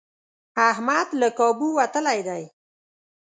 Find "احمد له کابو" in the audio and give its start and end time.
0.69-1.69